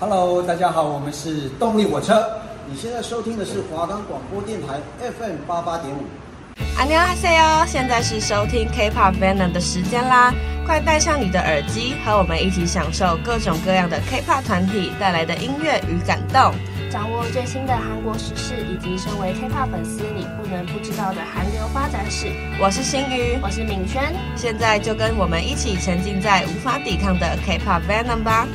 [0.00, 2.26] Hello，大家好，我们是动力火车。
[2.66, 6.00] 你现在收听的是华冈广播电台 FM 八八点五。
[6.78, 10.32] 안녕하세요，现在是收听 K-pop Venom 的时间啦！
[10.64, 16.54] 快戴上你的耳机，和我们一起享受各种各样的 K-pop 团体带来的音乐与感动，
[16.90, 22.28] 掌握最新的韩国时事，以及身为 K-pop 粉丝你不能不知道的韩流发展史。
[22.58, 24.02] 我是新宇，我是敏轩，
[24.34, 28.46] 现在就跟我们一起沉浸在无法抵抗的 K-pop Venom 吧！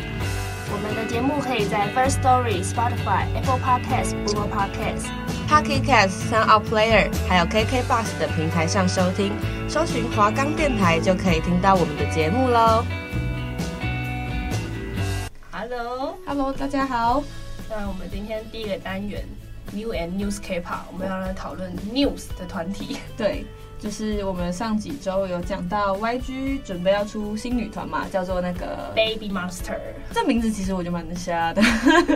[0.71, 5.05] 我们的节目可以在 First Story、Spotify、Apple Podcasts、Google Podcasts、
[5.47, 9.31] Pocket Casts、SoundOut Player，还有 KKBOX 的平台上收听，
[9.69, 12.83] 搜寻华冈电台就可以听到我们的节目喽。
[15.51, 17.23] Hello，Hello，大家好。
[17.69, 19.23] 那我们今天第一个单元
[19.71, 22.97] New and News K-pop，我们要来讨论 News 的团体。
[23.15, 23.45] 对。
[23.79, 29.77] 就是我们上几周有讲到 YG 准备要出新女团嘛，叫做那个 Baby Monster。
[30.11, 31.61] 这名字其实我就蛮瞎的，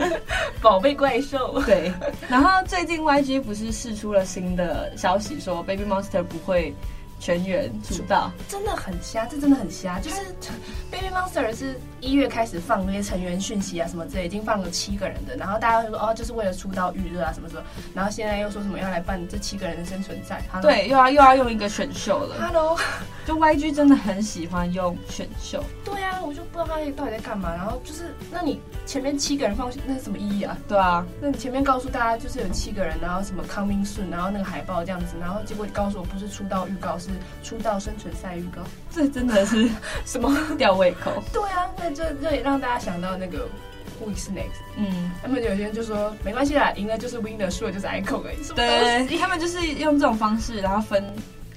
[0.62, 1.62] 宝贝怪兽。
[1.68, 1.92] 对。
[2.28, 6.74] 然后最近 YG 不是试出了新的消息，说 Baby Monster 不会
[7.20, 10.00] 全员出道，真的很瞎，这真的很瞎。
[10.00, 10.16] 就是
[10.90, 17.62] Baby Monster 是一月开始放那些成员讯息啊什么之类，已经放了七个人的，然后大家会说哦，就是为了出道预热啊什么什么，
[17.94, 22.36] 然后现在又说什么要来办这七个人的生存赛，对，又要又要用一个选秀了。
[22.40, 22.80] Hello，
[23.26, 25.62] 就 YG 真的很喜欢用选秀。
[25.84, 27.54] 对啊，我就不知道他到底在干嘛。
[27.54, 30.58] 然后就是，那你前面七个人放那是什么意义啊？
[30.70, 37.09] 对啊，那你前面告诉大家就是有七个人，然后什么 coming soon，然后那个海报这样子，然后结果你告诉我不是出道预告是。
[37.44, 39.70] 出道生存赛预告， 这真的是
[40.06, 41.12] 什么吊胃口？
[41.34, 43.48] 对啊，那就这也让大家想到那个
[44.02, 44.62] Who is next？
[44.78, 48.38] 嗯，他们有些人就说没关系啦，赢了就是 winner，输了就是 icon 而已。
[48.56, 51.04] 对，他们就是用这种方式，然后分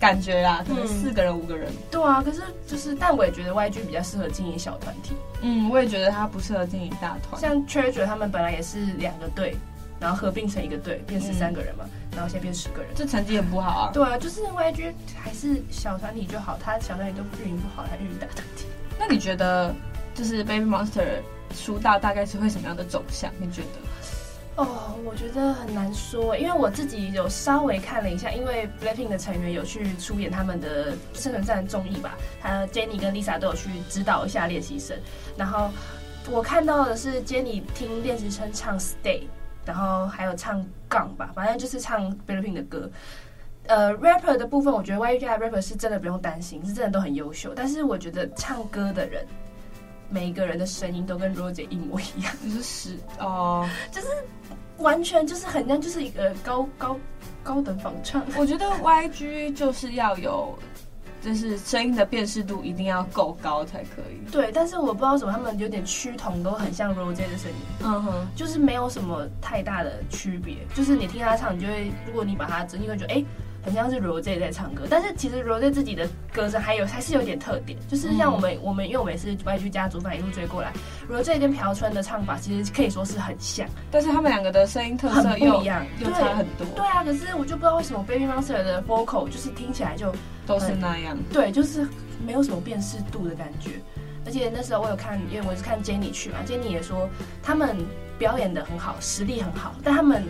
[0.00, 1.70] 感觉啦，可能四个人、五个人。
[1.91, 5.14] 对啊，可是就是，但我也觉得 YG 比较适合经营小团体。
[5.42, 7.41] 嗯，我也觉得他不适合经营大团。
[7.41, 9.56] 像 Treasure 他们本来也是两个队。
[10.03, 13.91] 然后合并成一个队，变十三个人嘛，嗯、然后现在变十个人，这成绩很不好啊。
[13.95, 18.67] 对啊，就是 YG 还是小团体就好，他小团体都运营不好，他运营大团体。
[18.98, 19.73] 那你觉得，
[20.13, 21.20] 就是 Baby Monster
[21.57, 23.30] 出道大概是会什么样的走向？
[23.39, 23.79] 你觉得？
[24.57, 34.95] 哦，我觉得很难说，因为我自己有稍微看了一下，因为 Blackpink 的成员有去出演他们的生存战综艺吧，他 Jennie 跟 Lisa 都有去指导一下练习生，
[35.36, 35.70] 然后
[36.29, 39.23] 我看到的是 Jennie 听练习生唱 Stay。
[39.64, 42.90] 然后还有唱杠吧，反正就是唱 BLACKPINK 的歌。
[43.68, 47.52] 呃，rapper 的部分，我觉得 YG 的 rapper 是真的不用担心，是真的都很优秀。
[47.55, 49.24] 但是我觉得唱歌的人，
[50.11, 54.08] 每一个人的声音都跟 Rose 一模一样，就是是哦，就是
[54.78, 56.98] 完全就是很像就是一个高高
[57.45, 58.24] 高等仿唱。
[58.36, 60.58] 我觉得 YG 就是要有。
[61.22, 64.30] 就是声音的辨识度一定要够高才可以。
[64.30, 67.56] 对，但是我不知道为什么他们有点趋同，都很像 Rose 的声音。
[67.83, 70.56] 嗯哼，就是没有什么太大的区别。
[70.74, 73.27] 就是你听他唱，你就会，如果你把他整，你会觉得，哎、欸。
[73.64, 80.72] 很像是 Rose 在唱歌，但是其实 Rose 自己的歌声还有还是有点特点，就是像我们、嗯、我们因为我们也是 YG 家族嘛，一路追过来
[81.08, 86.66] ，Rose 跟朴春的唱法其实可以说是很像，但是他们两个的声音特色又不一样，又差很多。
[86.74, 90.12] 对啊，可是我就不知道为什么 Baby Monster 的 vocal 就是听起来就
[90.47, 91.86] 都是那样，对，就是
[92.27, 93.70] 没有什么辨识度的感觉。
[94.25, 97.08] 而且那时候我有看，因为我是看 Jennie 去嘛，Jennie 也说
[97.42, 97.77] 他们
[98.19, 100.25] 表演的很好，实力很好，但他们。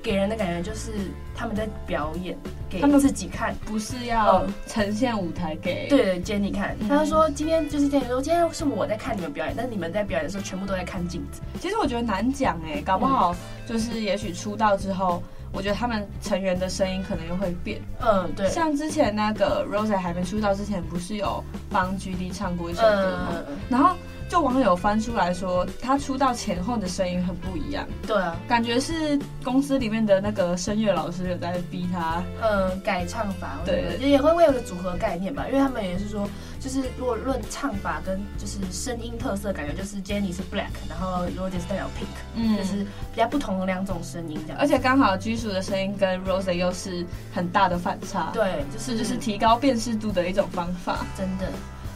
[0.00, 0.92] 给人的感觉就是
[1.34, 2.38] 他们在表演
[2.70, 6.76] 给自己看，不是要呈现舞台给、嗯、对对 Jennie 看。
[6.88, 11.42] 他说今天就是 Jennie 说今天是我在看你们表演，但是你们在表演的时候全部都在看镜子。
[11.60, 13.34] 其实我觉得难讲哎，搞不好
[13.66, 15.22] 就是也许出道之后，
[15.52, 17.80] 我觉得他们成员的声音可能又会变。
[18.00, 18.48] 嗯，对。
[18.50, 23.28] 像之前那个 Rose 还没出道之前，不是有帮 GD 唱过一首歌吗？
[23.48, 23.94] 嗯、然后。
[24.30, 27.88] 就网友翻出来说，他出道前后的声音很不一样。
[28.06, 33.56] 对啊，感觉是公司里面的那个声乐老师有在逼他，嗯，改唱法。
[33.64, 36.28] 对，也会为了组合概念吧，因为他们也是说，
[36.68, 44.60] 就是如果论唱法跟就是声音特色，感觉就是 Jennie 是 Black，然后 Rose 是代表 Pink，嗯，就是比较不同的两种声音这样。
[44.60, 48.30] 而且刚好居鼠的声音跟 Rose 又是很大的反差。
[48.34, 51.06] 对，就是就是提高辨识度的一种方法。
[51.16, 51.48] 真的。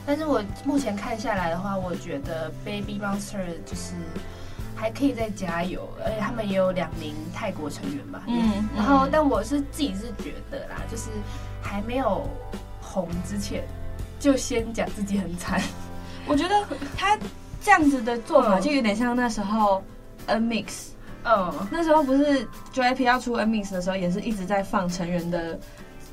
[0.06, 3.92] 但是我目前看下来的话，我觉得 Baby Monster 就是
[4.74, 8.22] 还可以再加油，而且他们也有两名泰国成员吧。
[8.26, 8.66] 嗯。
[8.74, 11.10] 然后，但我是自己是觉得啦，就是
[11.60, 12.26] 还没有
[12.80, 13.64] 红之前，
[14.22, 15.60] 就先讲自己很惨。
[16.26, 16.54] 我觉得
[16.96, 17.18] 他
[17.60, 19.82] 这样子的做法就有点像那时候
[20.26, 20.90] N-Mix。
[21.24, 21.52] 嗯。
[21.70, 25.58] 那时候不是 JYP 要出 N-Mix 的时候，也是一直在放成员的。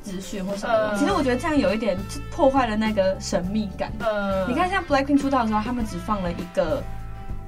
[0.02, 1.96] 资讯或什么，其实我觉得这样有一点
[2.32, 3.92] 破坏了那个神秘感。
[4.00, 6.82] 嗯，你看像 Blackpink 出道的时候，他们只放了一个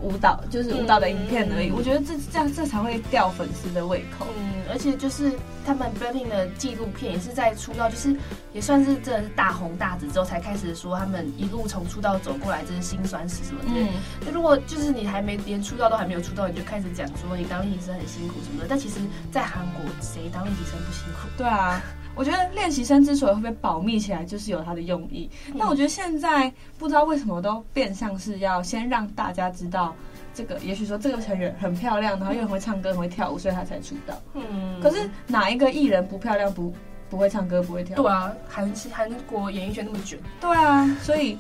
[0.02, 1.70] 舞蹈，就是舞蹈的影片而已。
[1.70, 4.26] 嗯、我觉得这这样这才会吊粉丝的胃口。
[4.38, 5.32] 嗯，而且就是
[5.66, 8.16] 他们 BLACKPINK 的纪录片也是在出道，就是
[8.54, 13.70] 也算是真的是大红大紫之后才开始说他们一路从出道走过来，这是辛酸史什么的。
[13.74, 13.90] 嗯，
[14.26, 18.96] 那如果就是你还没连出道都还没有出道，你就开始讲说你当练习生很辛苦什么的，但其实，
[19.32, 21.28] 在韩国谁当练习生不辛苦？
[21.38, 21.82] 对啊。
[22.16, 25.30] 我觉得练习生之所以会被保密起来，就是有他的用意。
[25.54, 29.96] 那、嗯、我觉得现在不知道为什么都变相是要先让大家知道
[30.34, 34.14] 这个，也许说这个成员很漂亮，然后又很会唱歌、很会跳舞，所以他才出道。
[34.34, 34.80] 嗯。
[34.82, 36.74] 可是哪一个艺人不漂亮、不
[37.10, 38.04] 不会唱歌、不会跳舞？
[38.04, 40.20] 对啊，韩韩国演艺圈那么卷。
[40.40, 41.38] 对啊，所以。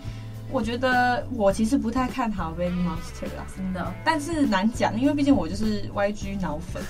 [0.52, 3.94] 我觉得我其实不太看好 Baby Monster 啦，真的。
[4.04, 6.84] 但是难讲，因为毕竟我就是 YG 脑粉，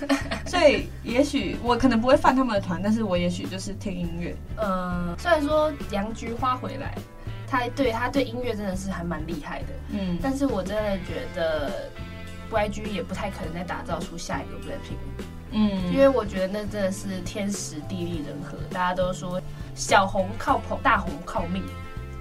[0.47, 4.35] 所以也许我可能不会犯他们的团，但是我也许就是听音乐。
[4.57, 6.97] 嗯，虽然说杨菊花回来，
[7.47, 11.71] 他对他对音乐真的是还蛮厉害的，嗯，但是我真的觉得
[12.51, 19.39] YG 也不太可能再打造出下一个 BLACKPINK，嗯，因为我觉得那真的是天时地利人和，大家都说
[19.75, 21.63] 小红靠捧，大红靠命。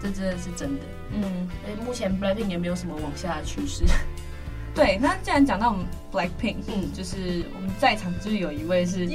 [0.02, 1.49] 这真的是真的，嗯，
[1.85, 3.85] 目前 Blackpink 也没有什么往下的趋势。
[4.75, 9.09] 对，那既然讲到我们 Blackpink，嗯，就是我们在场就是有一位是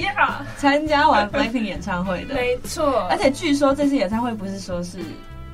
[0.57, 3.07] 参加完 Blackpink 演唱会的， 没错。
[3.09, 4.99] 而且据说这次演唱会不是说是。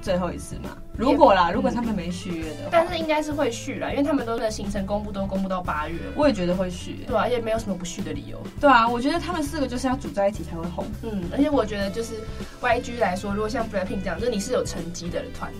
[0.01, 12.15] 最后一次嘛，如果啦，如果他们没续约的话，但是应该是会续啦，因为他们都的行程公布都公布到八月，我也觉得会续，对啊，也没有什么不续的理由，对啊，我觉得他们四个就是要组在一起才会红，嗯，而且我觉得就是
[12.63, 15.51] YG 来说，如果像 BLACKPINK 这样，就是你是有成绩的团。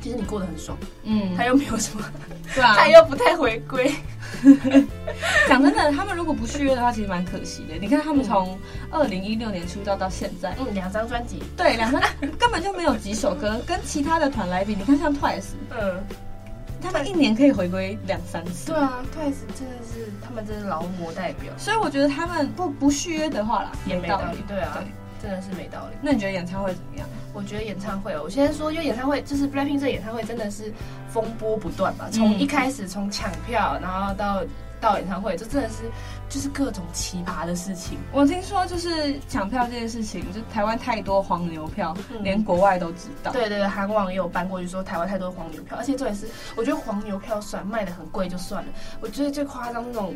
[0.00, 2.02] 其实你过得很爽，嗯，他又没有什么，
[2.54, 3.92] 对啊，他又不太回归。
[5.48, 7.74] 讲真的，他们如果不续约的话，其实蛮可惜的。
[7.80, 8.58] 你看他们从
[8.90, 12.00] 二零一六年出道到现在，嗯，两张专辑，对，两张
[12.38, 16.00] 根本就没有几首歌， 跟其他的团来比，你看像 Twice，嗯，
[16.80, 18.72] 他们一年可以回归两三次。
[18.72, 24.38] 对啊，Twice 真的是他们真是劳模代表，所以我觉得他们不不续约的话啦，也没道理。
[24.48, 24.84] 对啊，对，
[25.20, 25.96] 真的是没道理。
[26.00, 27.06] 那你觉得演唱会怎么样？
[27.32, 30.72] 我觉得演唱会，我先说，因为演唱会就是 BLACKPINK 这个演唱会真的是
[31.08, 34.42] 风波不断吧，从一开始从抢票，然后到
[34.80, 35.84] 到演唱会，就真的是
[36.30, 37.98] 就是各种奇葩的事情。
[38.12, 43.30] 我听说就是抢票这件事情，就台湾太多黄牛票，嗯、连国外都知道。
[43.32, 48.72] 对对对，韩网也有搬过去说台湾太多黄牛票，而且这也是我觉得黄牛票算卖的很贵就算了，
[49.02, 50.14] 我觉得最夸张那种。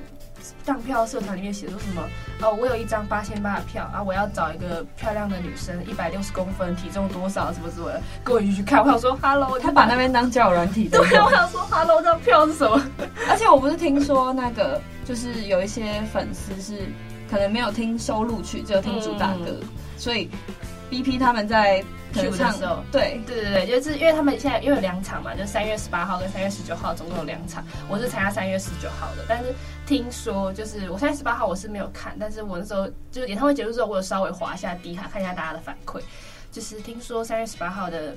[0.67, 2.03] 当票社团里面写说什么？
[2.43, 8.83] 哦，我有一张八千八的票啊，我要找一个漂亮的女生，一百六十公分，体重多少，什么什么的，跟我一起去看。
[8.85, 10.87] 我想说，Hello，他把那边当交友软体。
[10.93, 12.79] 对，我想说，Hello，这张票是什么？
[13.31, 16.87] 而且我不是听说那个，就是有一些粉丝是
[17.31, 20.29] 可能没有听收录曲，只有听主打歌，嗯、所以
[20.91, 21.85] BP 他们在。
[22.15, 29.53] 去的时候，对对对对，就是因为他们现在因为有两场嘛，就三月十八号跟三月十九号总共有两场，我是参加三月十九号的，但是
[29.85, 36.01] 听说就是我三月十八号我是没有看，但是我那时候就是演唱会结束之后，我有稍微滑一下底卡看一下大家的反馈，
[36.53, 38.15] 就是听说三月十八号的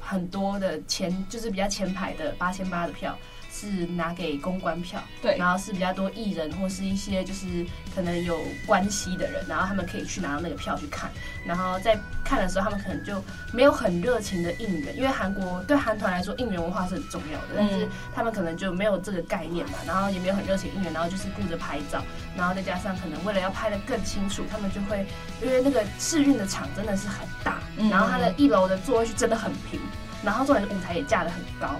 [0.00, 3.14] 很多的前就是比较前排的八千八的票。
[3.58, 7.64] 是拿给公关票，对，然后是比较多艺人或是一些就是
[7.94, 11.10] 可能有关系的人，然后他们可以去拿到那个票去看，
[11.46, 13.22] 然后在看的时候，他们可能就
[13.52, 22.02] 没有很热情的应援，因为韩国对韩团来说应援文化是很重要的，但是他们可能就没有这个概念嘛，然后也没有很热情应援，然后就是顾着拍照，
[22.36, 25.06] 然后再加上可能为了要拍的更清楚，他们就会
[25.42, 27.58] 因为那个试运的场真的是很大，
[27.90, 29.80] 然后它的一楼的座位区真的很平。
[30.24, 31.76] 然后重点是舞台也架得很高，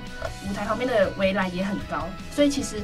[0.49, 2.81] 舞台旁边的围栏也很高，所以其实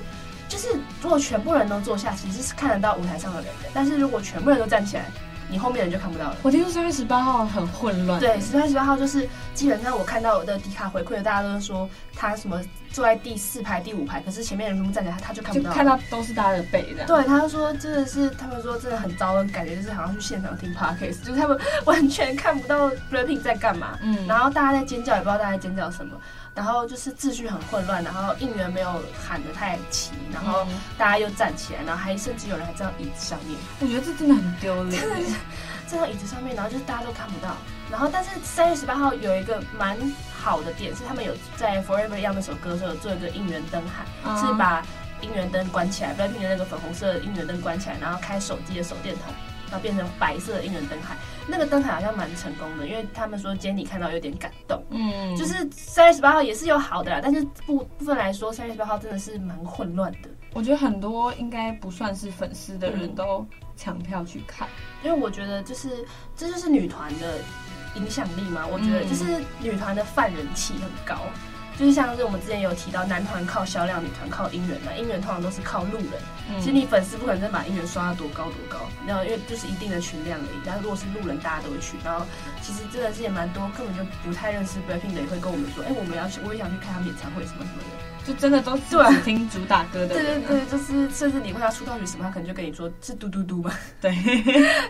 [0.49, 0.69] 就是
[1.01, 3.69] 如果全部人都坐下，其实是看得到舞台上的人的。
[3.73, 5.05] 但是如果全部人都站起来，
[5.53, 6.37] 你后面人就看不到了。
[6.43, 8.19] 我听说三月十八号很混乱。
[8.19, 12.59] 对，三月十八号就是基本上我看到我的迪卡回馈，大家都是说他什么
[12.91, 17.07] 坐在第四排、第五排，可是前面人全部站起来，他就看不到，看到都是大家的背这样。
[17.07, 23.99] 对，他就说真的是，他们说真的很糟的感觉，就是好像去现场听 podcast，就是他们 完全看不到 BLACKPINK 在干嘛。
[24.01, 26.17] 嗯，然后大家在尖叫，也不知道大家在尖叫什么。
[26.55, 30.67] 然后就是秩序很混乱，然后应援没有喊得太齐，然后
[30.99, 33.59] 大家又站起来，然后还甚至有人还站到椅子上面。
[33.81, 35.35] 我觉得这真的很丢脸，真的是
[35.87, 37.57] 站到椅子上面，然后就是大家都看不到。
[37.91, 39.97] 然后但是三月十八号有一个蛮
[40.33, 44.83] 好的点是，他们有在 Forever Young 那首歌的时候有做一个应援灯海，嗯、是把
[45.21, 49.33] 应援灯关起来，BLACKPINK 的那个粉红色应援灯关起来，然后开手机的手电筒。
[49.73, 51.17] 然后变成白色的应援灯海，
[51.49, 54.85] 那个灯海好像蛮成功的，因为他们说 Jennie 看到有点感动。
[54.91, 60.29] 嗯，就是三月十八号也是有好的啦，但是部部分来说，三月十八号真的是蛮混乱的。
[60.53, 64.69] 我觉得很多应该不算是粉丝的人都抢票去看，
[65.03, 66.05] 因为我觉得就是
[66.37, 67.39] 这就是女团的
[67.95, 68.67] 影响力嘛。
[68.71, 71.23] 我觉得就是女团的泛人气很高。
[71.79, 76.21] 就是像是我们之前有提到，男团靠销量，女团靠音源嘛，音源通常都是靠路人。
[76.49, 80.61] 嗯、其实你粉丝不可能真把音源刷到多高多高，然后因为就是一定的群量而已。
[80.65, 81.97] 但是如果是路人，大家都会去。
[82.05, 82.27] 然后
[82.61, 88.12] 其实真的是也蛮多，根本就不太认识 BLACKPINK 的，也会跟我们说，哎、欸，我们要去，我也想去看他们演唱会什么什么的。
[88.27, 90.15] 就真的都只听主打歌的。
[90.15, 93.73] 对对对，就是甚至你问他出道曲什么，他可能就跟你说是嘟嘟嘟嘛。
[94.01, 94.15] 对，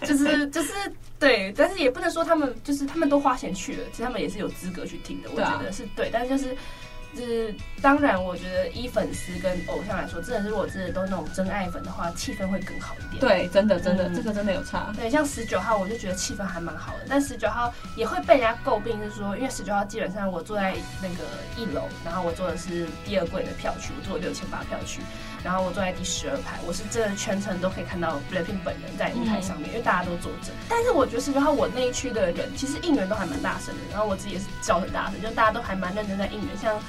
[0.06, 0.72] 就是就是
[1.18, 5.30] 对，但是也不能说他们就是他们都花钱去了，其实他们也是有资格去听的。
[5.32, 6.56] 我觉得是对，但是就是。
[7.14, 13.21] 就是当然，我觉得以粉丝跟偶像来说，真的是如果真的都是那种真爱粉的话，气氛会更好一点。
[13.21, 14.92] 对，真的真的，嗯、这个真的有差。
[14.97, 17.00] 对，像十九号，我就觉得气氛还蛮好的。
[17.09, 21.25] 但十九号也会被人家诟病，就是说，因为十九号基本上我坐在那个
[21.57, 25.02] 一楼，然后我坐的是第二柜的票区，我坐六千八票区，
[25.45, 30.50] 然后我坐在第十二排，我是真的全程都可以看到 BLACKPINK 本人在舞台上面，嗯、因为大家都坐着。
[30.66, 36.81] 但是我觉得十九号我那一区的人，其实应援都还蛮大声的，然后我自己也是叫很大声，就大家都还蛮认真在应援，像。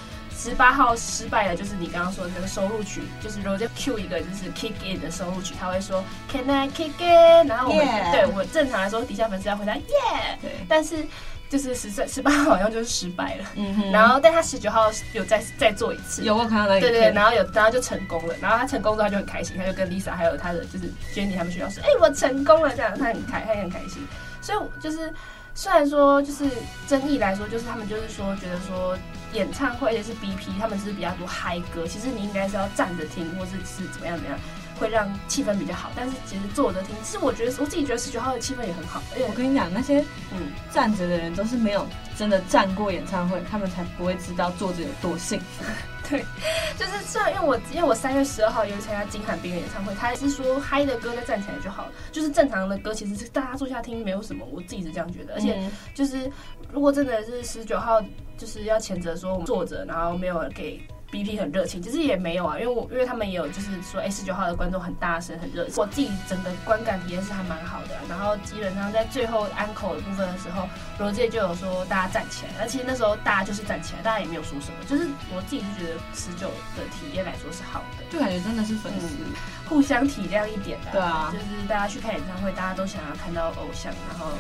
[0.44, 7.48] 十八号失败了，就是你刚刚说的那个收录曲，就是 Rose Q 一个就是 Kick In 的收录曲，他会说 Can I Kick In？
[7.48, 10.52] 然后我们.对我正常来说，底下粉丝要回答 Yeah，对。
[10.68, 11.06] 但是
[11.50, 22.70] 就是十三十八号好像就是失败了，嗯哼，然后但他十九号有再再做一次，有我看到那个，对对，然后有然后就成功了，然后他成功之后他就很开心，他就跟 Lisa 还有他的就是 Jennie 他们学校说，哎、欸，我成功了。
[22.76, 24.06] 这样，他很开他也很开心，
[24.42, 25.14] 所以就是。
[25.56, 26.46] 虽然说就是
[26.88, 28.98] 争议来说，就是他们就是说觉得说
[29.34, 34.40] 演唱会也是 BP，他们是比较多嗨歌，其实你应该是要站着听，或是是怎么样怎么样，
[34.80, 35.92] 会让气氛比较好。
[35.96, 39.02] 但是其实坐着听，其实我觉得我自己觉得十九号的气氛也很好。
[39.12, 40.00] 而且我跟你讲，那些
[40.32, 41.88] 嗯站着的人都是没有
[42.18, 45.66] 真的站过演唱会，他们才不会知道坐着有多幸福。
[46.14, 46.24] 对，
[46.78, 55.34] 就是虽然因为我因为我三月十二号有参加金海冰的演唱会，他是说嗨的歌再站起来就好了，就是正常的歌其实是大家坐下听没有什么，我自己是这样觉得。
[55.34, 55.60] 而且
[55.96, 56.32] 就是
[56.72, 58.00] 如果真的是十九号，
[58.38, 60.80] 就是要谴责说我们坐着，然后没有给。
[61.14, 65.76] BP 很热情，其实也没有啊，因为我因为他们也有就是说，哎，十九号的观众很大声，很热情。
[65.78, 70.68] 我自己整个观感体验是还蛮好的，然后基本上在最后安口的部分的时候，
[70.98, 79.38] 罗杰就有说大家站起来，那其实那时候大家就是站起来，大家也没有说什么，就是我自己就觉得十九的体验来说是好的，就感觉真的是粉丝、嗯、
[79.70, 84.32] 互相体谅一点的，对啊，就是大家去看演唱会，大家都想要看到偶像，然后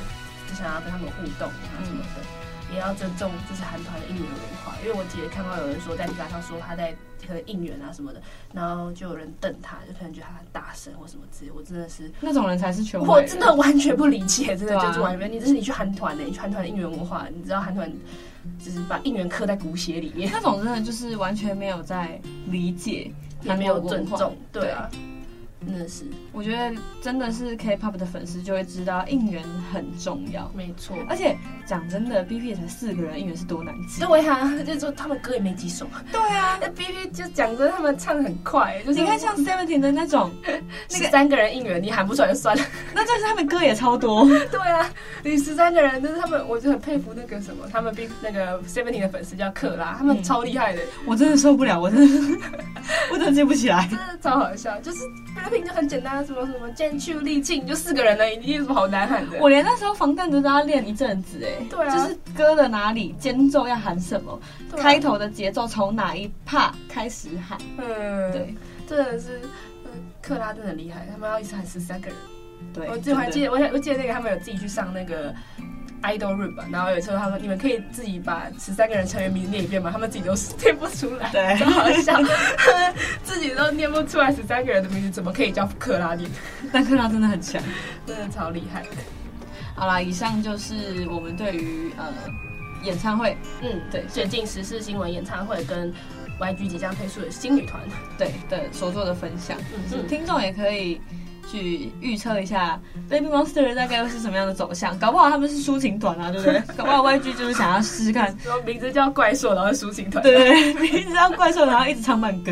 [0.50, 2.22] 就想要跟他们互动啊什么的。
[2.22, 4.32] 嗯也要尊重就是韩团的应援文
[4.64, 8.22] 化，因为我姐看到有人说在地板上说他在可能应援啊什么的，
[8.54, 11.52] 然后就有人瞪他，就可能觉得他很大声或什么之类。
[11.52, 15.32] 我真的是那种人才是全，我真的完全不理解，真的就是完全。
[15.32, 17.92] 你这是你去韩团的，你去韩团的应援文化，你知道韩团
[18.60, 23.10] 就是把应援刻在骨血里面，那种真的就是完全没有在理解，
[23.42, 24.90] 也没有尊重，对啊。
[25.66, 30.96] 真的是，我觉得真的是 K-pop 的粉丝就会知道应援很重要，没错。
[31.10, 34.02] 而且讲真的，BP 也才四个人，应援是多难记。
[34.02, 35.88] 对啊，就是说他们歌也没几首。
[36.12, 40.32] 对啊，那 BP 就讲真，他们唱的很快，就是你看像 Seventeen 的那种，
[40.92, 42.64] 那个三个人应援你喊不出来就算了。
[42.94, 44.26] 那但是他们歌也超多。
[44.28, 44.90] 对啊，
[45.24, 50.82] 你十三个人，但是他们，我就很佩服那个什么，他们 B 那个 Seventeen 的粉丝叫克拉，他们超厉害的。
[51.06, 52.00] 我真的受不了，我真
[52.40, 52.48] 的，
[53.12, 55.00] 我真的记不起来，真的超好笑，就是
[55.62, 56.26] 就很简单。
[56.26, 59.38] 什么什么剑去力尽，就四个人而已，你有什么好难喊的？
[59.40, 61.66] 我连那时候防弹都要练一阵子哎。
[61.70, 64.40] 对啊，就是歌的哪里间奏要喊什么，
[64.72, 67.58] 啊、开头的节奏从哪一 part 开始喊。
[67.78, 68.56] 嗯，对，
[68.88, 69.42] 真的是，
[70.22, 72.16] 克拉真的很厉害，他们要一直喊十三个人。
[72.74, 75.34] 对，我最还记得，我我记得那个他们有自己去上那个。
[76.04, 79.90] Idol room 吧，然后有一次他说，你们可以自己把十三个人成员名念一遍吗？
[79.92, 82.20] 他们自己都念不出来，对，真好笑，
[83.24, 86.30] 自己都念不出来十三个人的名字，怎么可以叫克拉念？
[86.72, 87.62] 但克拉真的很强，
[88.06, 88.84] 真的超厉害。
[89.76, 92.06] 好啦，以上就是我们对于呃
[92.84, 95.92] 演唱会，嗯，对，最近时事新闻演唱会跟
[96.40, 97.82] YG 即将推出的新女团，
[98.18, 101.02] 对的所做的分享，嗯，嗯，听众也可以。
[101.50, 106.60] 去预测一下 Baby Monster 大概又是什么样的走向，搞不好他们是抒情团啊，对不对？
[106.76, 108.36] 搞不好 YG 就是想要试试看，
[108.66, 112.52] 名字叫怪兽，然后抒情团，对对，名字叫怪兽，然后一直唱慢歌，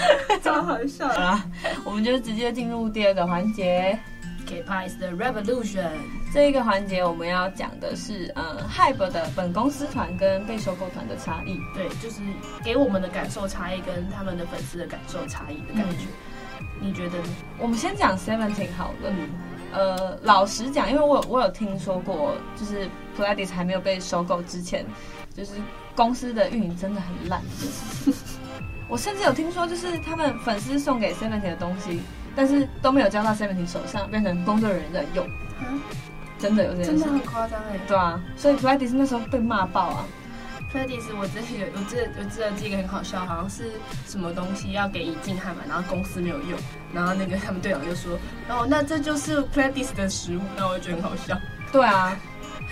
[0.42, 1.08] 超好笑。
[1.08, 1.44] 好啦，
[1.84, 3.98] 我们就直接进入第二个环节
[4.46, 5.88] ，K-pop is the revolution。
[6.34, 12.22] 这一个环节我们要讲的是，呃，HYBE 的本公司团跟被收购团的差异，对，就是
[12.64, 16.04] 给我们的感受差异跟他们的粉丝的感受差异的感觉。
[16.04, 16.31] 嗯
[16.82, 17.24] 你觉得呢？
[17.58, 19.08] 我们先讲 Seventeen 好了。
[19.08, 19.28] 嗯，
[19.72, 24.84] 呃，老实讲，因为我有我有听说过，就是 Pledis 还没有被收购之前，
[25.34, 25.52] 就是
[25.94, 27.40] 公司的运营真的很烂。
[28.88, 32.02] 我甚至有听说，就是他们粉丝送给 Seventeen 的东西，
[32.34, 35.26] 但是都没有交到 Seventeen 手上，变成工作人员在用。
[36.38, 36.98] 真的有这件事？
[36.98, 37.78] 真的很夸张哎。
[37.86, 40.04] 对啊，所以 Pledis 那时候被骂爆啊。
[40.72, 43.72] Pledis 我之前有，我记得我记得这个很好笑，好像是
[44.06, 46.58] 什么东西要给尹敬汉嘛，然后公司没有用，
[46.94, 51.38] 然后那个他们队长就说，哦，那这就是 Pledis 的食物，那我就觉得很好笑。
[51.70, 52.18] 对啊，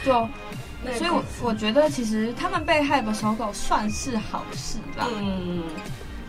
[0.03, 0.13] 就，
[0.97, 5.07] 所以我我觉得其实他们被 Hype 收购算是好事啦。
[5.21, 5.65] 嗯，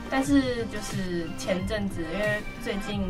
[0.09, 3.01] 但是就是前阵子，因为最近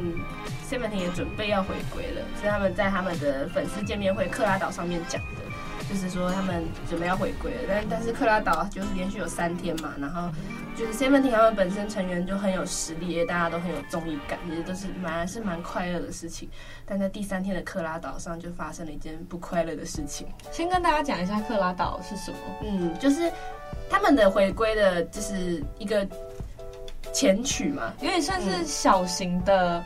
[0.70, 5.50] Seventeen 也准备要回归了，是他们在他们的粉丝见面会克拉岛上面讲的。
[5.91, 10.29] 就是说他们准备要回归了，但但是克拉岛就是连续有三天嘛，然后
[10.74, 16.50] 就是 Seventeen 他们本身成员就很有实力，也大家都很有综艺感，其实都是蛮是蛮快乐的事情。
[16.86, 20.27] 但在第三天的克拉岛上就发生了一件不快乐的事情。
[20.50, 22.38] 先跟大家讲一下克拉岛是什么？
[22.63, 23.29] 嗯，就是
[23.89, 26.07] 他们的回归的，就是一个
[27.12, 29.83] 前曲嘛，有点算是小型的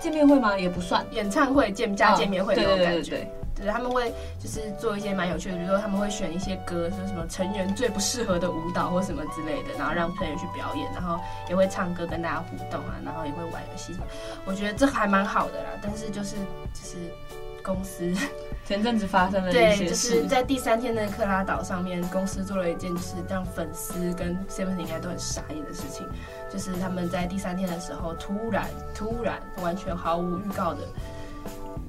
[0.00, 0.58] 见面会吗？
[0.58, 3.18] 也不算，演唱会见加见面会那种感觉。
[3.18, 3.66] 哦，对对对对。
[3.66, 14.06] 对，他们会就是做一些蛮有趣的，比如说他们会选一些歌，说什么成员最不适合的舞蹈或什么之类的，然后让成员去表演，然后也会唱歌跟大家互动啊，然后也会玩游戏什么。
[14.46, 16.36] 我觉得这还蛮好的啦，但是就是
[16.72, 16.96] 就是
[17.62, 18.14] 公司
[18.64, 26.06] 前阵子发生了一些事，对，就是在第三天的克拉岛上面，公司做了一件就是让粉丝跟 Seventeen 应该都很傻眼的事情，
[26.50, 30.80] 就是他们在第三天的时候突然突然完全毫无预告的。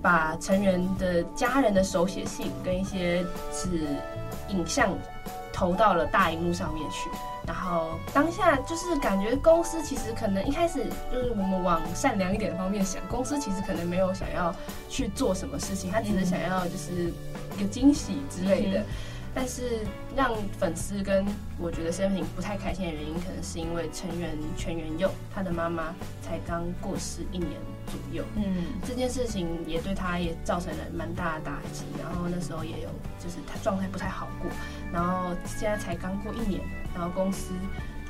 [0.01, 3.67] 把成员的家人的手写信跟一些是
[4.49, 4.89] 影像
[5.51, 7.09] 投到了大荧幕上面去，
[7.45, 14.55] 然后当下就是感觉公司其实可能一开始就是我们往善良一点的方面想，公司其实可能没有想要
[14.87, 17.11] 去做什么事情，他只是想要就是
[17.57, 18.83] 一个惊喜之类的。
[19.39, 21.25] 但是让粉丝跟
[21.57, 27.51] 我觉得 Seventeen 不太开心的原因，可能是因为成员全员佑他的妈妈才刚过世一年
[27.87, 28.43] 左右，嗯，
[28.85, 31.85] 这件事情也对他也造成了蛮大的打击。
[31.97, 34.51] 然后那时候也有就是他状态不太好过，
[34.91, 36.59] 然后现在才刚过一年，
[36.93, 37.53] 然后公司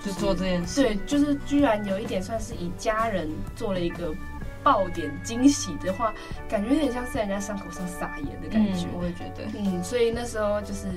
[0.04, 4.16] 就做这件事，对，就是居然有一点算是以家人做了一个。
[4.64, 6.14] 爆点惊喜的话，
[6.48, 8.88] 感觉有点像是在人家伤口上撒盐的感觉。
[8.88, 9.44] 嗯，我也觉得。
[9.58, 10.88] 嗯，所以那时候就是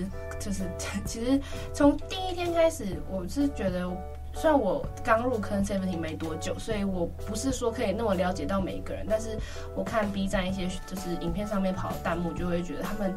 [0.41, 0.65] 就是，
[1.05, 1.41] 其实
[1.73, 3.89] 从第一天开始，我是觉得，
[4.35, 9.39] 虽然我刚入坑 Seventeen 没多久，所以我不是说可以那么了解到每一个人，但是
[9.75, 13.15] 我看 B 站一些就是影片上面跑的弹幕，就会觉得他们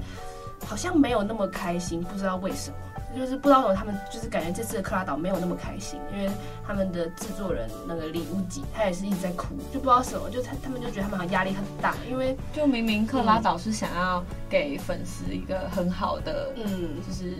[0.65, 2.77] 好像没有那么开心，不知道为什么。
[3.15, 6.30] 就是不知道为什么他们就是感觉这次的克拉岛没有那么开心，因为
[6.65, 17.32] 他们的制作人那个李无极他也是一直在哭，就不知道什么，就他他们就觉得他们好像压力很大，因为就明明克拉岛是想要给粉丝一个很好的，嗯，就是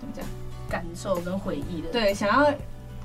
[0.00, 0.24] 怎么讲，
[0.68, 2.52] 感受跟回忆的，对，想要。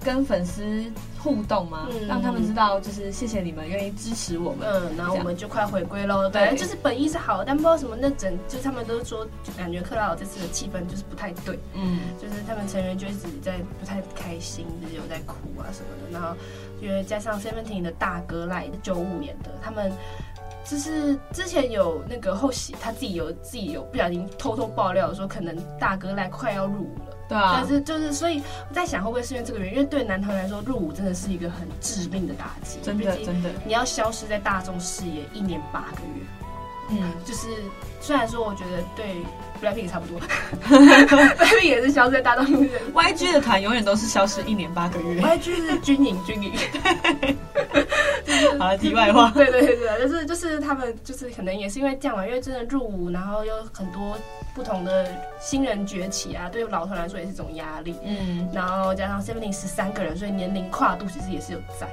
[0.04, 0.84] 跟粉丝
[1.20, 1.88] 互动吗？
[1.92, 4.68] 嗯、让他们知道，就是谢谢你们愿意支持我们。
[4.68, 6.30] 嗯，然后我们就快回归喽。
[6.30, 11.60] 对，就是本意是好的，但不知道什么那整，就是他们都说，就感觉克拉尔这次的气氛就是不太对。
[11.74, 16.12] 嗯，就是他们成员就一直在不太开心，就是有在哭啊什么的。
[16.12, 16.36] 然后
[16.82, 19.92] 因为加上 Seventeen 的大哥赖九五年的，他们
[20.64, 27.07] 就是之前有那个后喜，他自己有自己有不小心偷偷爆料说，可能大哥赖快要入伍了。
[27.30, 29.74] 对啊，但是就是，所以我在想，会不会是因为这个原因？
[29.76, 32.80] 因为对男团来说，入伍真的是一个很致命的打击。
[32.82, 36.26] 真的，真的，你要消失在大众视野一年八个月。
[36.90, 37.48] 嗯，就是
[38.00, 39.18] 虽然说，我觉得对
[39.62, 40.22] Blackpink 也差不多，
[40.70, 42.82] Blackpink 也是消失在大众视野。
[42.94, 45.22] YG 的团永远都是消失一年八个月。
[45.22, 46.54] YG 是军营，军营。
[48.58, 49.32] 好了， 题外话。
[49.36, 54.17] 对对对对，就是就是他们就是可能也是因为这样嘛，因为真的入伍，然后有很多。
[54.56, 55.08] 不同的
[55.39, 57.96] 新人崛起啊，对于老团来说也是一种压力。
[58.04, 61.88] 嗯，然后加上 Seventeen 十三个人，所以年龄跨度其实也是有在。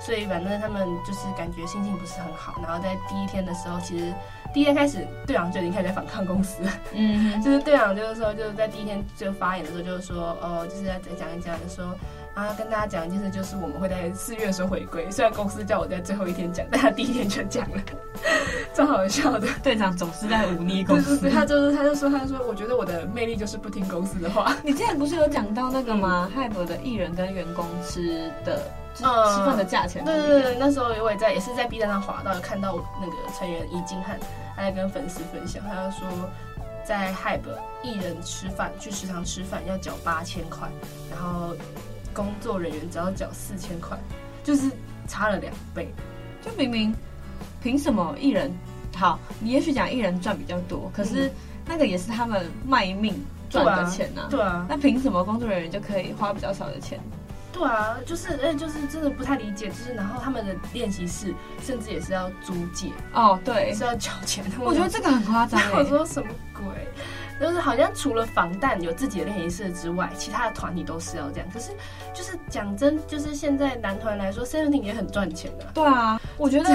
[0.00, 2.58] 所以反正他们就是感觉心情不是很好。
[2.62, 4.14] 然后在第一天的时候，其实
[4.54, 6.62] 第一天开始，队长就已经开始在反抗公司。
[6.94, 11.94] 嗯， 就是队长就是说，就是在第一天就发言的时候，就是说，哦，就是在在讲一讲，就说。
[12.36, 15.10] 然后跟大家讲一件事，就是我们会在四月的时候回归。
[15.10, 17.82] 虽然公司叫我在最后一天讲，但他第一天就讲了，
[18.76, 19.48] 超好笑的。
[19.62, 21.16] 队长总是在忤逆公司。
[21.16, 24.54] 对对对，他就是，他就说，他就说，我觉得我的魅力就是不听公司的话。
[24.62, 28.60] 你之前不是有讲到那个吗？HYBE 的艺人跟员工吃的，
[28.94, 30.04] 吃饭的价钱。
[30.04, 34.20] 对对对，那时候我也在，也是在 B 站上滑到，看到那个成员尹金汉，
[34.54, 36.06] 他在跟粉丝分享，他就说，
[36.84, 37.48] 在 Hype
[37.82, 40.68] 艺人吃饭去食堂吃饭要缴八千块，
[41.10, 41.56] 然后。
[42.16, 43.98] 工作人员只要缴四千块，
[44.42, 44.70] 就是
[45.06, 45.92] 差了两倍。
[46.42, 46.94] 就明明
[47.62, 48.50] 凭什么艺人
[48.96, 49.18] 好？
[49.38, 51.30] 你也许讲艺人赚比较多，可是
[51.66, 53.14] 那个也是他们卖命
[53.50, 54.28] 赚的钱呐、啊。
[54.30, 56.98] 对啊，那凭什么工作人员就可以花比较少的钱？
[57.52, 59.68] 对啊，就是哎，就是真的不太理解。
[59.68, 64.50] 就是然后他们的练习室甚至也是要租借哦，对，是要缴钱的。
[64.60, 65.60] 我觉得这个很夸张。
[65.74, 66.64] 我说什么鬼？
[67.40, 71.48] 就是好像除了防弹有自己的练习室之外，其他的团体都是要这样。
[71.52, 71.70] 可是
[72.14, 75.66] 就是讲真，就是现在男团来说，Seventeen 也很赚钱的。
[75.74, 76.70] 对啊，我觉得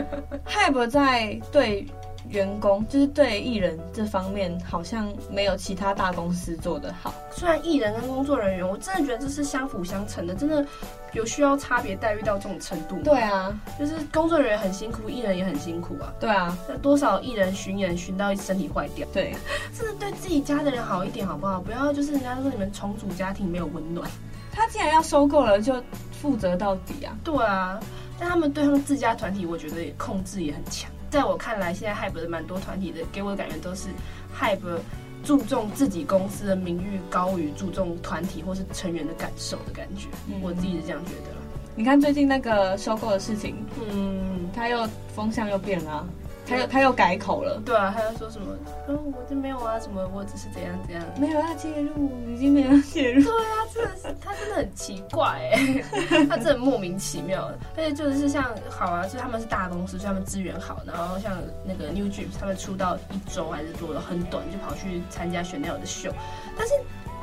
[0.46, 1.86] HYBE 在对。
[2.30, 7.14] 员工就是对艺人这方面好像没有其他大公司做得好。
[7.30, 10.64] 虽然艺人跟工作人员，我真的觉得这是相辅相成的，真的
[11.12, 12.96] 有需要差别待遇到这种程度。
[13.04, 16.12] 对啊，就是工作人员很辛苦，艺人也很辛苦啊。
[16.18, 19.06] 对啊，那多少艺人巡演巡到身体坏掉。
[19.12, 19.34] 对，
[19.76, 21.60] 真的对自己家的人好一点好不好？
[21.60, 24.10] 不要就是人家说你们重组家庭没有温暖。
[24.50, 25.82] 他既然要收购了，就
[26.12, 27.16] 负责到底啊。
[27.22, 27.78] 对啊，
[28.18, 30.90] 但他们对他们自家团体，我觉得也控制也很强。
[31.14, 33.88] 在我看来，现在 Hype 的蛮多团体的，给我的感觉都是
[34.36, 34.80] Hype
[35.22, 40.08] 注重自己公司的名誉高于注重团体或是成员的感受的感觉。
[40.26, 41.30] 嗯、我自己是这样觉得。
[41.76, 46.08] 你看最近那个收购的事情，嗯，他又风向又变了、啊。
[46.46, 48.54] 他又他又改口了，对啊，他又说什么？
[48.88, 50.06] 嗯、哦，我这没有啊，什么？
[50.12, 53.22] 我只是怎样怎样，没有要介入，已经没有要介入。
[53.22, 55.82] 对啊，真的是他真的很奇怪哎，
[56.28, 57.50] 他真的莫名其妙。
[57.76, 60.82] 而且就是像好啊，就是他们是大公司，所以他们资源好。
[60.86, 66.12] 然后像那个 New Jeans，他们出道一周还是多了很短，就跑去参加 Chanel 的秀。
[66.58, 66.74] 但是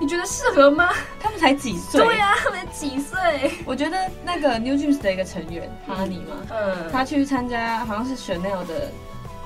[0.01, 0.89] 你觉得适合吗？
[1.19, 2.03] 他们才几岁？
[2.03, 3.51] 对啊，他们几岁？
[3.65, 8.91] 我觉得那个 New Jeans 的一个成员哈尼嘛，嗯，他去参加好像是 Chanel 的。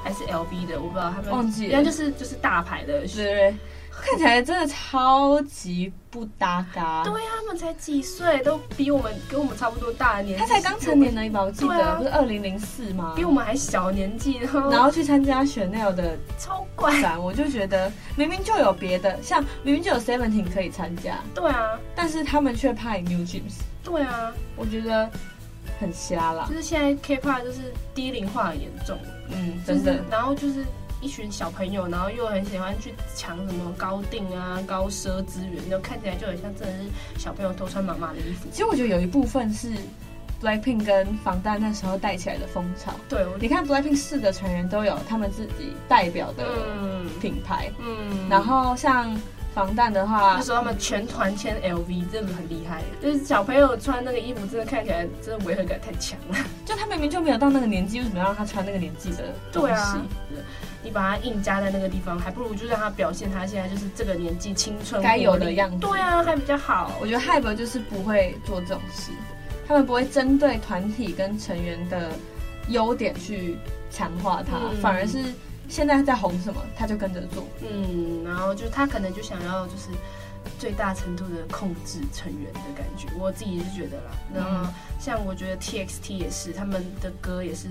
[0.05, 3.55] 还是 LV 的，我不知道他们忘记了，然后就是就是大牌的，对，
[3.89, 7.03] 看起来真的超级不搭嘎。
[7.03, 10.45] 对呀，他们才几岁，都比我们跟我们差不多大的年纪。
[10.45, 13.13] 他才刚成年呢，一把我记得、啊、不是二零零四吗？
[13.15, 14.37] 比我们还小年纪，
[14.69, 25.09] 然后去参加 Chanel 的超怪，我就觉得明明就有别的，像明明就有 Seventeen 可以参加，对啊，但是他们却派 New Jeans，对啊，我觉得
[25.79, 26.45] 很瞎啦。
[26.49, 28.97] 就是现在 K-pop 就是低龄化很严重。
[29.29, 29.99] 嗯，真的。
[30.09, 30.65] 然后就是
[31.01, 38.47] 一群小朋友，然后又很喜欢去抢什么高定啊、高奢资源，就看起来就很像真的是小朋友偷穿妈妈的衣服。
[38.51, 39.71] 其实我觉得有一部分是
[40.41, 42.91] Blackpink 跟防弹那时候带起来的风潮。
[43.09, 46.45] 对，你看 Blackpink 四个成员都有他们自己代表的
[47.21, 47.71] 品牌。
[47.79, 47.95] 嗯。
[48.11, 49.15] 嗯，然后像
[49.55, 52.83] 防弹的话，那时候他们全团签 LV，真的很厉害。
[53.01, 56.35] 就是小朋友穿那个衣服，真的看起来真的违和感太强了。
[56.65, 59.69] 就他明明就没有到那个年纪，为什么要让他穿那个年纪的东西？
[59.69, 60.01] 对啊，
[60.83, 65.77] 你把他硬加在那个地方，还不如就让他表现他现在就是这个年纪青春该有的样子。
[65.79, 66.91] 对啊，还比较好。
[66.99, 69.11] 我觉得 HYBE 就是不会做这种事，
[69.65, 72.11] 他们不会针对团体跟成员的
[72.67, 73.57] 优点去
[73.89, 75.23] 强化他，嗯、反而是。
[75.67, 77.47] 现在在红什么，他就跟着做。
[77.61, 79.89] 嗯，然后就他可能就想要就是
[80.59, 84.11] 最大程度的控制成员的感觉，我自己是觉得啦。
[84.33, 87.67] 然后像我觉得 TXT 也是，他们的歌也是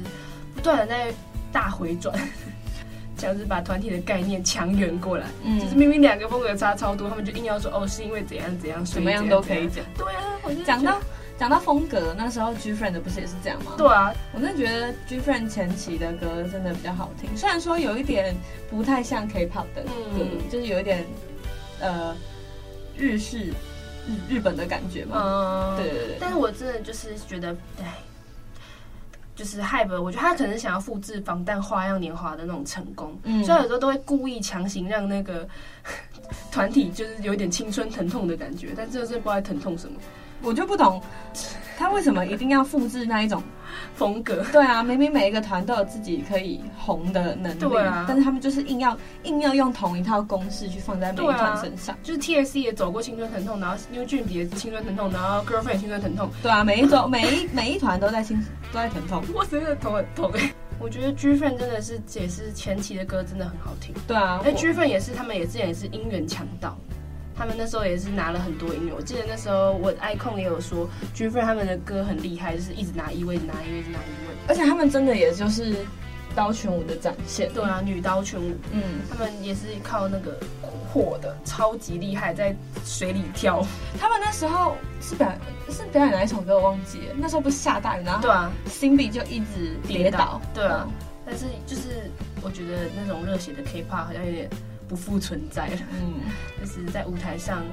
[0.54, 1.12] 不断的在
[1.52, 2.16] 大回转，
[3.16, 5.26] 像是把团体的概念强圆过来。
[5.44, 9.84] 嗯，就是明明两个风格差超多，他们就硬要说哦是因为怎样怎样，什么样都可以讲。
[9.96, 11.00] 对啊，我就讲到。
[11.36, 13.72] 讲到风格，那时候 GFRIEND 的不是也是这样吗？
[13.76, 18.34] 对啊，我真的觉得 GFRIEND 前期的歌真的比较好听，虽然说有一点
[18.70, 21.04] 不太像 K-pop 的歌，嗯、就是有一点
[21.80, 22.16] 呃
[22.96, 23.48] 日式
[24.06, 25.74] 日日本的感觉嘛。
[25.74, 26.16] 嗯，对对对。
[26.20, 27.94] 但是我真的就是觉得，哎，
[29.34, 35.46] 就是 Hype，我觉得他可能想要复制防弹花样年华的那种成功，嗯，所以有时候都会故意强行让那个
[36.52, 39.96] 团体就是有点青春疼痛的感觉，但这个是不知道疼痛什么。
[40.44, 41.00] 我就不懂，
[41.78, 43.42] 他为什么一定要复制那一种
[43.94, 44.44] 风格？
[44.52, 51.94] 对啊，明明每一个团都有自己可以红的能力，对啊，但是他们就是硬要硬要用同一套公式去放在每一团身上。
[51.94, 56.28] 啊、就是 T S C 也走过青春疼痛，然后 New Jeans 也青春疼痛，然后 Girlfriend 也青春疼痛。
[56.42, 58.38] 对啊，每一种 每一每一团都在青
[58.72, 59.22] 都在疼痛。
[59.34, 60.52] 我真的头很痛哎！
[60.80, 63.94] 我觉得 GFRIEND 真的是也是前期的歌真的很好听。
[64.06, 66.76] 对啊，哎，GFRIEND 也是他们也之前也是音源强盗。
[67.36, 75.84] 他们那时候也是拿了很多音乐，我记得那时候我 iKON 也有说，GFRIEND 他们的歌很厉害，就是一直拿一位，拿一位，一直拿一位，而且他们真的也就是
[76.34, 77.52] 刀拳舞的展现。
[77.52, 80.38] 对啊，女刀拳舞，嗯，他们也是靠那个
[80.92, 83.66] 火的，超级厉害，在水里跳。
[83.98, 85.32] 他们那时候是表
[85.68, 90.92] 是表演哪一首歌我忘记了，那时候不是下大雨，然后对啊，Simbi 就一直跌倒，对啊，嗯、
[91.26, 92.08] 但是就是
[92.42, 94.48] 我觉得那种热血的 K-pop 好像有点。
[94.94, 96.20] 不复存在了，嗯，
[96.60, 97.64] 就是在舞台上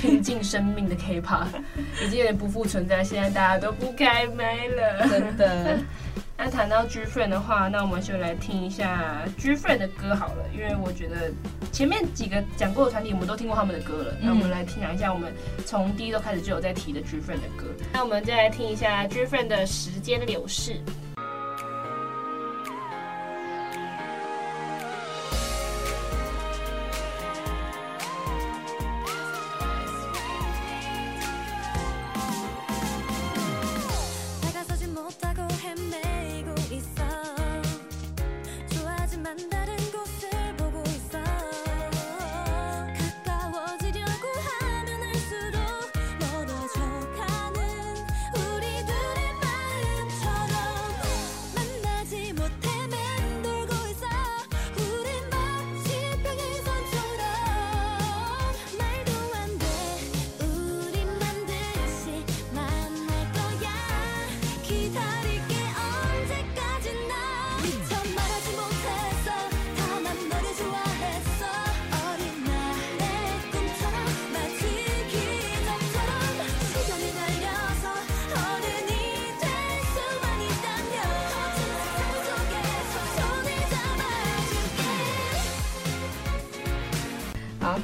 [0.00, 1.48] 拼尽生命的 K-pop
[2.00, 5.76] 已经有点不复存在，现在大家都不开麦了，真的。
[6.38, 11.32] 那谈到 GFRIEND 的话，那我们就来听一下 GFRIEND 的歌好了，因为我觉得
[11.72, 14.14] 前面几个讲过的团体，我们都听过他们的歌了。
[14.22, 15.32] 那我们来听讲一下，我们
[15.66, 17.66] 从第一周开始就有在提的 GFRIEND 的歌。
[17.92, 20.80] 那我们再来听一下 GFRIEND 的时间流逝。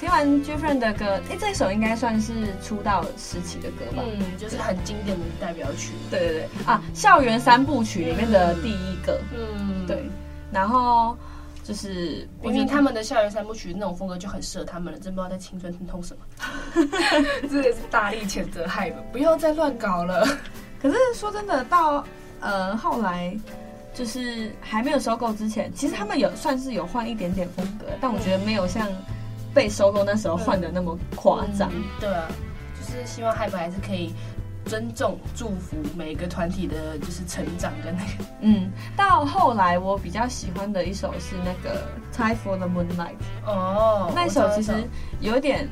[0.09, 4.03] 完 GFRIEND 的歌，哎、欸，这首应该算是出道时期的歌吧？
[4.05, 5.93] 嗯，就是很经典的代表曲。
[6.11, 9.21] 对对对，啊，校园三部曲里面的第一个。
[9.37, 10.09] 嗯，对。
[10.53, 11.17] 然后
[11.63, 16.87] 就是明明他们的校园三部曲那种风格就很适合他们了，真不知道在青春疼痛什么。
[17.51, 20.27] 这也是大力谴责 HYBE，不要再乱搞了。
[20.81, 22.05] 可是说真的，到
[22.41, 23.37] 呃后来。
[23.97, 28.89] 就是还没有收购之前，其实他们有算是有换一点点风格，但我觉得没有像
[29.55, 31.71] 被收购那时候换的那么夸张。
[32.01, 32.27] 对啊，
[32.79, 34.13] 就是希望 HYBE 还是可以
[34.65, 38.25] 尊重、祝福每一个团体的，就是成长跟那个。
[38.41, 41.87] 嗯，到后来我比较喜欢的一首是那个
[42.17, 44.73] 《Time for the Moonlight》哦，那首其实
[45.21, 45.69] 有点。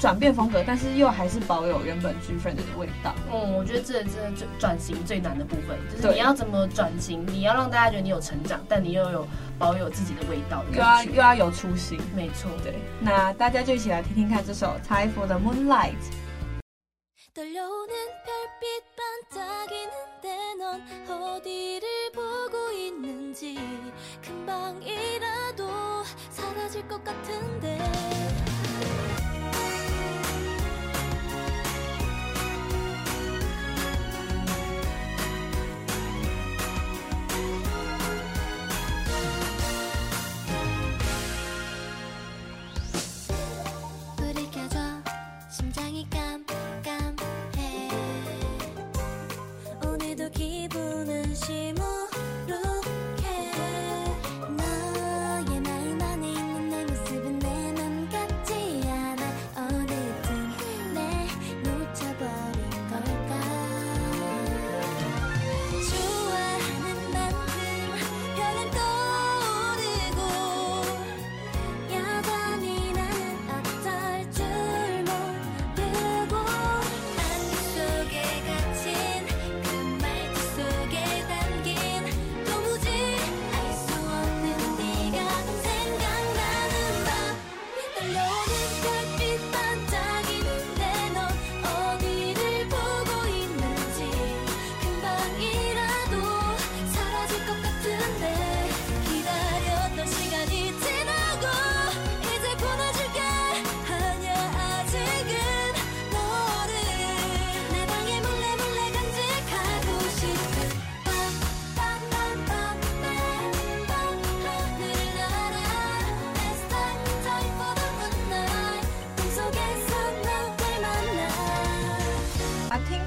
[0.00, 3.14] 转变风格，但是又还是保有原本 GFRIEND 的味道。
[3.32, 9.26] 嗯，我觉得这这最转型最难的部分，就是你要怎么转型，你要让大家觉得你有成长，但你又有
[9.58, 11.98] 保有自己的味道的，又要又要有初心。
[12.14, 12.74] 没错，对。
[13.00, 15.92] 那大家就一起来听听看这首《Time for the Moonlight》。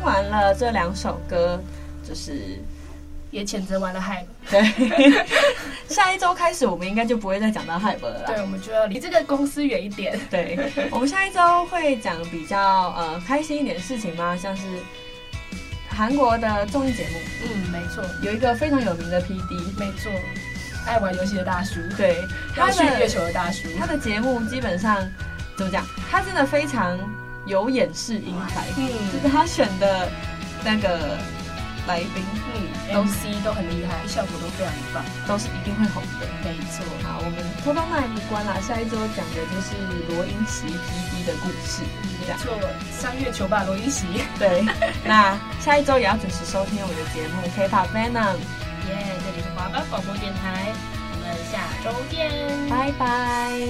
[0.08, 1.62] 完了这两首歌，
[2.08, 2.58] 就是
[3.30, 4.26] 也谴责完了 HYBE。
[4.50, 5.26] 对，
[5.90, 8.24] 下一周开始我们应该就不会再讲到 HYBE 了。
[8.26, 10.18] 对，我们就要离这个公司远一点。
[10.32, 10.58] 对，
[10.92, 12.58] 我们下一周会讲比较
[12.98, 14.34] 呃开心一点的事情吗？
[14.38, 14.64] 像是
[15.90, 17.20] 韩国的综艺节目。
[17.44, 20.10] 嗯，没错，有一个非常有名的 PD，没错，
[20.86, 21.82] 爱玩游戏的大叔。
[21.98, 22.24] 对，
[22.56, 23.68] 他去月球的大叔。
[23.78, 25.06] 他的节目基本上
[25.58, 25.86] 怎么讲？
[26.10, 26.98] 他真的非常。
[27.48, 30.10] 有眼识英才，嗯，就是他选的
[30.64, 31.18] 那个
[31.88, 32.24] 来宾，
[32.92, 36.28] 嗯，MC 都很厉害，效果都非常棒，都是一定会红的。
[36.44, 39.76] 没错，好，我们偷偷卖一关啦，下一周讲的就是
[40.14, 41.84] 罗英奇 PD 的故事，
[42.20, 42.54] 没错，
[42.92, 44.06] 三月球吧，罗英奇。
[44.38, 44.66] 对，
[45.06, 48.36] 那下一周也要准时收听我们的节目 K-pop Venom，
[48.90, 50.74] 耶，这里是华冈广播电台，
[51.14, 52.30] 我们下周见，
[52.70, 53.68] 拜拜。